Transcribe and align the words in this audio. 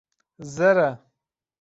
Zer 0.53 0.77
e. 0.89 0.91